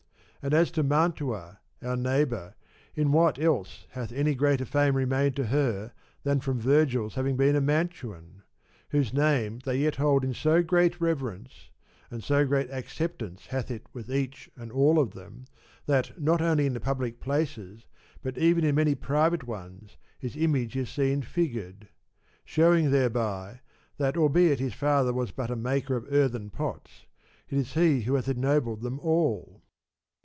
[0.43, 2.55] And as to Mantua, our neigh bour,
[2.95, 5.93] in what else hath any greater fame remained to her
[6.23, 8.41] than from Vergil's having been a Mantuan?
[8.89, 11.69] whose name they yet hold in so great reverence,
[12.09, 15.45] and so great acceptance hath it with each and all of them,
[15.85, 17.85] that, not only in the public places
[18.23, 21.87] but even in many private ones, his image is seen figured;
[22.45, 23.59] showing thereby
[23.97, 27.05] that albeit his father was but a maker of earthen pots,
[27.47, 29.61] it is he who hath ennobled them all